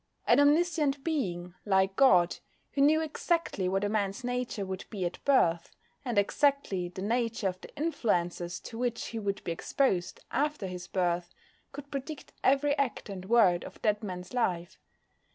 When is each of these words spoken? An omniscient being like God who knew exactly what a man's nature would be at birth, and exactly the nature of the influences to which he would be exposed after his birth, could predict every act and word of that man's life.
An 0.25 0.39
omniscient 0.39 1.03
being 1.03 1.53
like 1.63 1.95
God 1.95 2.37
who 2.71 2.81
knew 2.81 3.01
exactly 3.01 3.69
what 3.69 3.83
a 3.83 3.87
man's 3.89 4.23
nature 4.23 4.65
would 4.65 4.83
be 4.89 5.05
at 5.05 5.23
birth, 5.25 5.69
and 6.03 6.17
exactly 6.17 6.89
the 6.89 7.03
nature 7.03 7.47
of 7.47 7.61
the 7.61 7.69
influences 7.77 8.59
to 8.61 8.79
which 8.79 9.09
he 9.09 9.19
would 9.19 9.43
be 9.43 9.51
exposed 9.51 10.19
after 10.31 10.65
his 10.65 10.87
birth, 10.87 11.35
could 11.71 11.91
predict 11.91 12.33
every 12.43 12.75
act 12.79 13.09
and 13.09 13.25
word 13.25 13.63
of 13.63 13.79
that 13.83 14.01
man's 14.01 14.33
life. 14.33 14.79